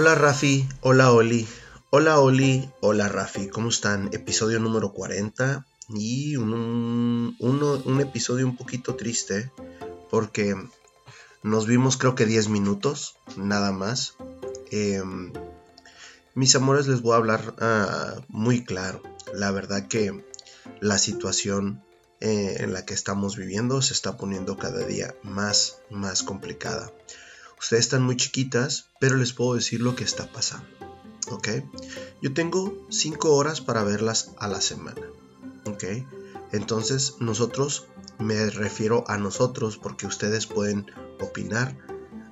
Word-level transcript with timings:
Hola 0.00 0.14
Rafi, 0.14 0.66
hola 0.80 1.12
Oli, 1.12 1.46
hola 1.90 2.20
Oli, 2.20 2.72
hola 2.80 3.06
Rafi, 3.06 3.48
¿cómo 3.48 3.68
están? 3.68 4.08
Episodio 4.14 4.58
número 4.58 4.94
40 4.94 5.66
y 5.90 6.36
un, 6.36 7.36
episodio 8.00 8.46
un 8.46 8.56
poquito 8.56 8.96
triste 8.96 9.52
porque 10.08 10.56
nos 11.42 11.66
vimos 11.66 11.98
creo 11.98 12.14
que 12.14 12.24
10 12.24 12.48
minutos, 12.48 13.16
nada 13.36 13.72
más. 13.72 14.14
Em, 14.70 15.34
mis 16.34 16.56
amores, 16.56 16.86
les 16.86 17.02
voy 17.02 17.12
a 17.12 17.16
hablar 17.16 17.54
ah, 17.58 18.22
muy 18.28 18.64
claro. 18.64 19.02
La 19.34 19.50
verdad 19.50 19.86
que 19.86 20.24
la 20.80 20.96
situación 20.96 21.84
eh, 22.20 22.56
en 22.60 22.72
la 22.72 22.86
que 22.86 22.94
estamos 22.94 23.36
viviendo 23.36 23.82
se 23.82 23.92
está 23.92 24.16
poniendo 24.16 24.56
cada 24.56 24.82
día 24.86 25.14
más, 25.22 25.82
más 25.90 26.22
complicada. 26.22 26.90
Ustedes 27.60 27.84
están 27.84 28.02
muy 28.02 28.16
chiquitas, 28.16 28.88
pero 28.98 29.16
les 29.16 29.34
puedo 29.34 29.54
decir 29.54 29.82
lo 29.82 29.94
que 29.94 30.02
está 30.02 30.32
pasando. 30.32 30.66
¿Ok? 31.30 31.48
Yo 32.22 32.32
tengo 32.32 32.86
5 32.88 33.34
horas 33.34 33.60
para 33.60 33.84
verlas 33.84 34.30
a 34.38 34.48
la 34.48 34.62
semana. 34.62 35.02
¿Ok? 35.66 35.84
Entonces 36.52 37.16
nosotros, 37.20 37.86
me 38.18 38.48
refiero 38.48 39.04
a 39.08 39.18
nosotros 39.18 39.76
porque 39.76 40.06
ustedes 40.06 40.46
pueden 40.46 40.86
opinar, 41.20 41.76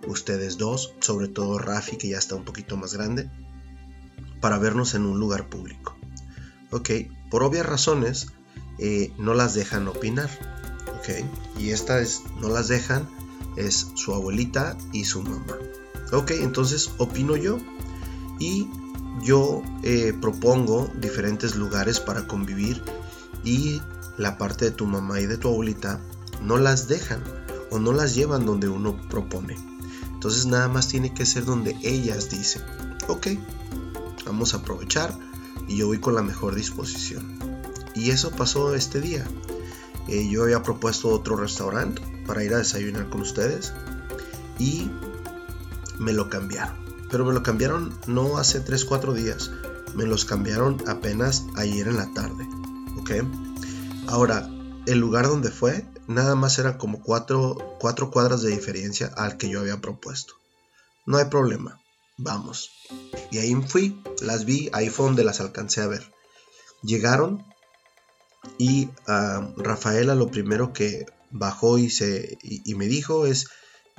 ustedes 0.06 0.56
dos, 0.56 0.94
sobre 1.00 1.28
todo 1.28 1.58
Rafi 1.58 1.98
que 1.98 2.08
ya 2.08 2.18
está 2.18 2.34
un 2.34 2.46
poquito 2.46 2.78
más 2.78 2.94
grande, 2.94 3.30
para 4.40 4.58
vernos 4.58 4.94
en 4.94 5.04
un 5.04 5.20
lugar 5.20 5.50
público. 5.50 5.94
Ok, 6.70 6.90
por 7.30 7.42
obvias 7.42 7.66
razones 7.66 8.28
eh, 8.78 9.12
no 9.18 9.34
las 9.34 9.52
dejan 9.52 9.88
opinar. 9.88 10.30
Ok, 10.98 11.10
y 11.58 11.70
esta 11.70 12.00
es, 12.00 12.22
no 12.40 12.48
las 12.48 12.68
dejan, 12.68 13.08
es 13.58 13.88
su 13.94 14.14
abuelita 14.14 14.76
y 14.92 15.04
su 15.04 15.22
mamá. 15.22 15.58
Ok, 16.12 16.30
entonces 16.32 16.90
opino 16.98 17.36
yo 17.36 17.58
y 18.38 18.68
yo 19.22 19.62
eh, 19.82 20.14
propongo 20.18 20.90
diferentes 21.00 21.56
lugares 21.56 22.00
para 22.00 22.26
convivir 22.26 22.82
y 23.44 23.80
la 24.16 24.38
parte 24.38 24.66
de 24.66 24.70
tu 24.70 24.86
mamá 24.86 25.20
y 25.20 25.26
de 25.26 25.36
tu 25.36 25.48
abuelita 25.48 26.00
no 26.42 26.56
las 26.56 26.88
dejan 26.88 27.22
o 27.70 27.78
no 27.78 27.92
las 27.92 28.14
llevan 28.14 28.46
donde 28.46 28.68
uno 28.68 28.96
propone. 29.08 29.56
Entonces 30.12 30.46
nada 30.46 30.68
más 30.68 30.88
tiene 30.88 31.12
que 31.12 31.26
ser 31.26 31.44
donde 31.44 31.76
ellas 31.82 32.30
dicen, 32.30 32.62
ok, 33.06 33.28
vamos 34.24 34.54
a 34.54 34.58
aprovechar 34.58 35.16
y 35.66 35.76
yo 35.76 35.86
voy 35.86 35.98
con 35.98 36.14
la 36.14 36.22
mejor 36.22 36.54
disposición. 36.54 37.38
Y 37.94 38.10
eso 38.10 38.30
pasó 38.30 38.74
este 38.74 39.00
día. 39.00 39.26
Eh, 40.06 40.28
yo 40.28 40.44
había 40.44 40.62
propuesto 40.62 41.10
otro 41.10 41.36
restaurante 41.36 42.17
para 42.28 42.44
ir 42.44 42.54
a 42.54 42.58
desayunar 42.58 43.08
con 43.08 43.22
ustedes 43.22 43.72
y 44.58 44.88
me 45.98 46.12
lo 46.12 46.28
cambiaron. 46.28 46.76
Pero 47.10 47.24
me 47.24 47.32
lo 47.32 47.42
cambiaron 47.42 47.98
no 48.06 48.36
hace 48.38 48.62
3-4 48.62 49.14
días, 49.14 49.50
me 49.94 50.04
los 50.04 50.26
cambiaron 50.26 50.76
apenas 50.86 51.46
ayer 51.56 51.88
en 51.88 51.96
la 51.96 52.12
tarde. 52.12 52.46
¿Ok? 53.00 53.10
Ahora, 54.06 54.48
el 54.86 54.98
lugar 54.98 55.26
donde 55.26 55.50
fue 55.50 55.86
nada 56.06 56.34
más 56.34 56.58
era 56.58 56.78
como 56.78 57.02
4 57.02 57.76
cuatro 57.80 58.10
cuadras 58.10 58.42
de 58.42 58.50
diferencia 58.50 59.10
al 59.16 59.38
que 59.38 59.48
yo 59.48 59.60
había 59.60 59.80
propuesto. 59.80 60.34
No 61.06 61.16
hay 61.16 61.24
problema, 61.26 61.80
vamos. 62.18 62.70
Y 63.30 63.38
ahí 63.38 63.54
fui, 63.66 64.02
las 64.20 64.44
vi, 64.44 64.68
ahí 64.74 64.90
fue 64.90 65.06
donde 65.06 65.24
las 65.24 65.40
alcancé 65.40 65.80
a 65.80 65.86
ver. 65.86 66.12
Llegaron 66.82 67.44
y 68.58 68.90
a 69.06 69.50
Rafaela 69.56 70.14
lo 70.14 70.28
primero 70.28 70.72
que 70.72 71.06
bajó 71.30 71.78
y, 71.78 71.90
se, 71.90 72.38
y, 72.42 72.74
me 72.74 72.86
dijo 72.86 73.26
es, 73.26 73.48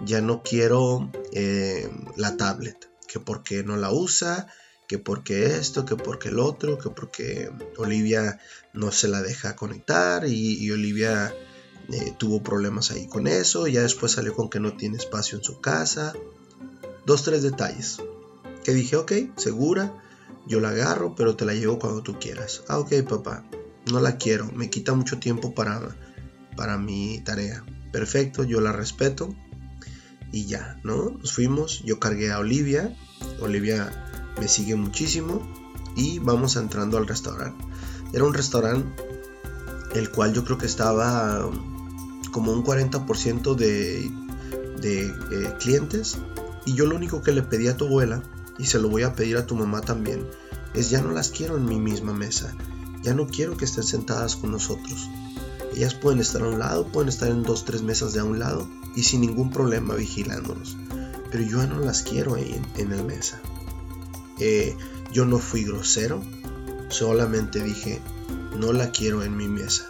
ya 0.05 0.21
no 0.21 0.43
quiero 0.43 1.11
eh, 1.33 1.89
la 2.15 2.37
tablet, 2.37 2.89
que 3.07 3.19
porque 3.19 3.63
no 3.63 3.77
la 3.77 3.91
usa, 3.91 4.47
que 4.87 4.97
porque 4.97 5.55
esto, 5.57 5.85
que 5.85 5.95
porque 5.95 6.29
el 6.29 6.39
otro, 6.39 6.77
que 6.77 6.89
porque 6.89 7.51
Olivia 7.77 8.39
no 8.73 8.91
se 8.91 9.07
la 9.07 9.21
deja 9.21 9.55
conectar 9.55 10.27
y, 10.27 10.71
Olivia 10.71 11.33
eh, 11.89 12.13
tuvo 12.17 12.41
problemas 12.41 12.91
ahí 12.91 13.07
con 13.07 13.27
eso, 13.27 13.67
ya 13.67 13.81
después 13.81 14.13
salió 14.13 14.33
con 14.33 14.49
que 14.49 14.59
no 14.59 14.75
tiene 14.75 14.97
espacio 14.97 15.37
en 15.37 15.43
su 15.43 15.61
casa. 15.61 16.13
Dos, 17.05 17.23
tres 17.23 17.43
detalles. 17.43 18.01
Que 18.63 18.73
dije, 18.73 18.95
ok, 18.95 19.11
segura, 19.37 20.03
yo 20.47 20.59
la 20.59 20.69
agarro, 20.69 21.15
pero 21.15 21.35
te 21.35 21.45
la 21.45 21.53
llevo 21.53 21.79
cuando 21.79 22.01
tú 22.01 22.19
quieras. 22.19 22.63
Ah, 22.67 22.79
ok, 22.79 23.03
papá, 23.07 23.43
no 23.91 23.99
la 23.99 24.17
quiero, 24.17 24.51
me 24.53 24.69
quita 24.69 24.93
mucho 24.93 25.19
tiempo 25.19 25.53
para, 25.53 25.95
para 26.55 26.77
mi 26.77 27.19
tarea. 27.21 27.63
Perfecto, 27.91 28.43
yo 28.43 28.61
la 28.61 28.71
respeto. 28.71 29.35
Y 30.31 30.45
ya, 30.45 30.79
¿no? 30.83 31.09
Nos 31.09 31.33
fuimos, 31.33 31.81
yo 31.83 31.99
cargué 31.99 32.31
a 32.31 32.39
Olivia, 32.39 32.95
Olivia 33.41 33.91
me 34.39 34.47
sigue 34.47 34.75
muchísimo 34.75 35.41
y 35.95 36.19
vamos 36.19 36.55
entrando 36.55 36.97
al 36.97 37.07
restaurante. 37.07 37.65
Era 38.13 38.23
un 38.23 38.33
restaurante 38.33 38.87
el 39.95 40.11
cual 40.11 40.33
yo 40.33 40.45
creo 40.45 40.59
que 40.59 40.67
estaba 40.67 41.49
como 42.31 42.51
un 42.51 42.63
40% 42.63 43.55
de, 43.55 44.07
de 44.81 45.07
eh, 45.07 45.53
clientes 45.59 46.19
y 46.65 46.75
yo 46.75 46.85
lo 46.85 46.95
único 46.95 47.23
que 47.23 47.31
le 47.31 47.41
pedí 47.41 47.67
a 47.67 47.75
tu 47.75 47.85
abuela 47.85 48.21
y 48.59 48.67
se 48.67 48.77
lo 48.77 48.87
voy 48.87 49.01
a 49.01 49.15
pedir 49.15 49.37
a 49.37 49.47
tu 49.47 49.55
mamá 49.55 49.81
también 49.81 50.27
es 50.75 50.91
ya 50.91 51.01
no 51.01 51.11
las 51.11 51.29
quiero 51.29 51.57
en 51.57 51.65
mi 51.65 51.79
misma 51.79 52.13
mesa 52.13 52.55
ya 53.01 53.13
no 53.13 53.27
quiero 53.27 53.57
que 53.57 53.65
estén 53.65 53.83
sentadas 53.83 54.35
con 54.35 54.51
nosotros. 54.51 55.09
Ellas 55.75 55.93
pueden 55.93 56.19
estar 56.19 56.41
a 56.41 56.47
un 56.47 56.59
lado, 56.59 56.87
pueden 56.87 57.09
estar 57.09 57.29
en 57.29 57.43
dos, 57.43 57.65
tres 57.65 57.81
mesas 57.81 58.13
de 58.13 58.19
a 58.19 58.23
un 58.23 58.39
lado 58.39 58.67
y 58.95 59.03
sin 59.03 59.21
ningún 59.21 59.51
problema 59.51 59.95
vigilándonos. 59.95 60.77
Pero 61.31 61.43
yo 61.43 61.65
no 61.67 61.79
las 61.79 62.01
quiero 62.03 62.35
ahí 62.35 62.59
en, 62.77 62.95
la 62.95 63.03
mesa. 63.03 63.39
Eh, 64.39 64.75
yo 65.11 65.25
no 65.25 65.37
fui 65.37 65.63
grosero, 65.63 66.23
solamente 66.89 67.61
dije, 67.61 68.01
no 68.57 68.73
la 68.73 68.91
quiero 68.91 69.23
en 69.23 69.37
mi 69.37 69.47
mesa. 69.47 69.87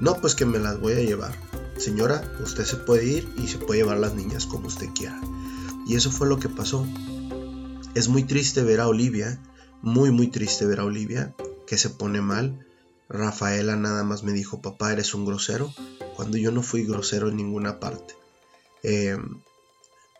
No, 0.00 0.16
pues 0.16 0.34
que 0.34 0.44
me 0.44 0.58
las 0.58 0.78
voy 0.80 0.94
a 0.94 1.00
llevar. 1.00 1.34
Señora, 1.78 2.30
usted 2.42 2.64
se 2.64 2.76
puede 2.76 3.04
ir 3.04 3.28
y 3.36 3.48
se 3.48 3.58
puede 3.58 3.80
llevar 3.80 3.98
las 3.98 4.14
niñas 4.14 4.46
como 4.46 4.68
usted 4.68 4.88
quiera. 4.94 5.20
Y 5.86 5.96
eso 5.96 6.10
fue 6.10 6.28
lo 6.28 6.38
que 6.38 6.48
pasó. 6.48 6.86
Es 7.94 8.08
muy 8.08 8.24
triste 8.24 8.62
ver 8.62 8.80
a 8.80 8.88
Olivia, 8.88 9.40
muy 9.82 10.10
muy 10.10 10.28
triste 10.28 10.66
ver 10.66 10.80
a 10.80 10.84
Olivia 10.84 11.34
que 11.66 11.78
se 11.78 11.90
pone 11.90 12.20
mal. 12.20 12.66
Rafaela 13.08 13.76
nada 13.76 14.04
más 14.04 14.22
me 14.22 14.32
dijo, 14.32 14.62
papá, 14.62 14.92
eres 14.92 15.14
un 15.14 15.24
grosero, 15.24 15.72
cuando 16.16 16.36
yo 16.36 16.50
no 16.50 16.62
fui 16.62 16.84
grosero 16.84 17.28
en 17.28 17.36
ninguna 17.36 17.80
parte. 17.80 18.14
Em, 18.82 19.40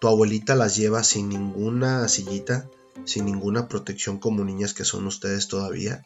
tu 0.00 0.08
abuelita 0.08 0.54
las 0.54 0.76
lleva 0.76 1.02
sin 1.02 1.28
ninguna 1.28 2.06
sillita, 2.08 2.68
sin 3.04 3.24
ninguna 3.24 3.68
protección 3.68 4.18
como 4.18 4.44
niñas 4.44 4.74
que 4.74 4.84
son 4.84 5.06
ustedes 5.06 5.48
todavía. 5.48 6.04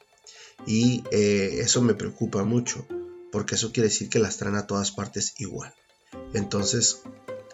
Y 0.67 1.05
eh, 1.11 1.61
eso 1.61 1.83
me 1.83 1.95
preocupa 1.95 2.45
mucho, 2.45 2.87
porque 3.33 3.55
eso 3.57 3.73
quiere 3.73 3.89
decir 3.89 4.09
que 4.09 4.19
las 4.19 4.37
traen 4.37 4.57
a 4.57 4.67
todas 4.67 4.91
partes 4.91 5.35
igual. 5.39 5.75
Entonces, 6.33 7.03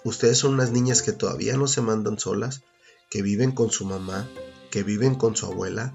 ustedes 0.05 0.39
son 0.39 0.55
unas 0.55 0.71
niñas 0.71 1.03
que 1.03 1.12
todavía 1.12 1.56
no 1.56 1.67
se 1.67 1.81
mandan 1.81 2.19
solas, 2.19 2.62
que 3.11 3.23
viven 3.23 3.53
con 3.53 3.71
su 3.71 3.85
mamá, 3.85 4.29
que 4.71 4.83
viven 4.83 5.15
con 5.15 5.37
su 5.37 5.47
abuela, 5.47 5.95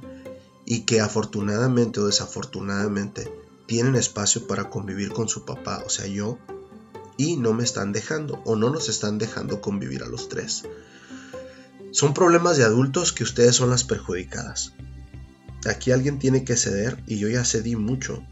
y 0.69 0.81
que 0.81 1.01
afortunadamente 1.01 1.99
o 1.99 2.05
desafortunadamente 2.05 3.33
tienen 3.65 3.95
espacio 3.95 4.45
para 4.45 4.69
convivir 4.69 5.09
con 5.09 5.27
su 5.27 5.43
papá, 5.43 5.81
o 5.83 5.89
sea, 5.89 6.05
yo, 6.05 6.37
y 7.17 7.37
no 7.37 7.53
me 7.53 7.63
están 7.63 7.91
dejando 7.91 8.39
o 8.45 8.55
no 8.55 8.69
nos 8.69 8.87
están 8.87 9.17
dejando 9.17 9.61
convivir 9.61 10.03
a 10.03 10.07
los 10.07 10.29
tres. 10.29 10.63
Son 11.91 12.13
problemas 12.13 12.57
de 12.57 12.65
adultos 12.65 13.11
que 13.11 13.23
ustedes 13.23 13.55
son 13.55 13.71
las 13.71 13.83
perjudicadas. 13.83 14.73
Aquí 15.67 15.91
alguien 15.91 16.19
tiene 16.19 16.43
que 16.43 16.55
ceder 16.55 17.03
y 17.07 17.17
yo 17.17 17.27
ya 17.29 17.43
cedí 17.43 17.75
mucho. 17.75 18.23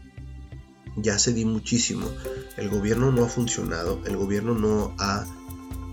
Ya 0.96 1.18
cedí 1.18 1.44
muchísimo. 1.44 2.08
El 2.56 2.68
gobierno 2.68 3.10
no 3.10 3.24
ha 3.24 3.28
funcionado. 3.28 4.00
El 4.06 4.16
gobierno 4.16 4.54
no 4.54 4.94
ha 4.98 5.26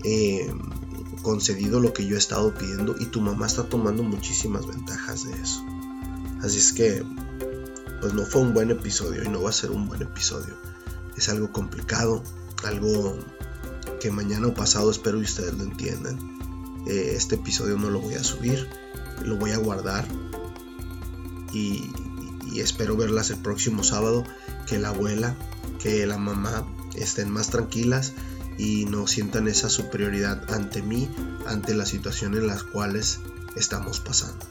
eh, 0.04 0.48
concedido 1.22 1.80
lo 1.80 1.92
que 1.92 2.06
yo 2.06 2.14
he 2.14 2.18
estado 2.18 2.54
pidiendo 2.54 2.94
y 3.00 3.06
tu 3.06 3.20
mamá 3.20 3.46
está 3.46 3.68
tomando 3.68 4.04
muchísimas 4.04 4.64
ventajas 4.66 5.24
de 5.24 5.32
eso. 5.42 5.64
Así 6.42 6.58
es 6.58 6.72
que, 6.72 7.04
pues 8.00 8.14
no 8.14 8.24
fue 8.24 8.42
un 8.42 8.54
buen 8.54 8.70
episodio 8.70 9.24
y 9.24 9.28
no 9.28 9.42
va 9.42 9.50
a 9.50 9.52
ser 9.52 9.70
un 9.70 9.86
buen 9.88 10.02
episodio. 10.02 10.54
Es 11.16 11.28
algo 11.28 11.50
complicado, 11.50 12.22
algo 12.64 13.18
que 14.00 14.10
mañana 14.10 14.48
o 14.48 14.54
pasado 14.54 14.90
espero 14.90 15.18
que 15.18 15.24
ustedes 15.24 15.54
lo 15.54 15.64
entiendan. 15.64 16.18
Eh, 16.86 17.14
este 17.16 17.36
episodio 17.36 17.76
no 17.78 17.90
lo 17.90 18.00
voy 18.00 18.14
a 18.14 18.22
subir, 18.22 18.68
lo 19.24 19.36
voy 19.36 19.50
a 19.52 19.56
guardar 19.56 20.06
y, 21.52 21.90
y 22.52 22.60
espero 22.60 22.96
verlas 22.96 23.30
el 23.30 23.38
próximo 23.38 23.82
sábado. 23.82 24.24
Que 24.66 24.78
la 24.78 24.88
abuela, 24.88 25.36
que 25.78 26.06
la 26.06 26.18
mamá 26.18 26.66
estén 26.96 27.30
más 27.30 27.50
tranquilas 27.50 28.12
y 28.58 28.84
no 28.86 29.06
sientan 29.06 29.48
esa 29.48 29.68
superioridad 29.68 30.52
ante 30.52 30.82
mí, 30.82 31.08
ante 31.46 31.74
la 31.74 31.86
situación 31.86 32.34
en 32.34 32.46
las 32.46 32.62
cuales 32.62 33.20
estamos 33.54 34.00
pasando. 34.00 34.44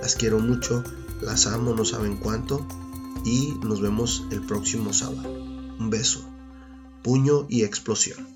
Las 0.00 0.14
quiero 0.14 0.38
mucho, 0.38 0.84
las 1.20 1.46
amo, 1.46 1.74
no 1.74 1.84
saben 1.84 2.16
cuánto. 2.16 2.66
Y 3.24 3.54
nos 3.64 3.80
vemos 3.80 4.24
el 4.30 4.42
próximo 4.42 4.92
sábado. 4.92 5.32
Un 5.78 5.90
beso. 5.90 6.24
Puño 7.02 7.46
y 7.48 7.64
explosión. 7.64 8.35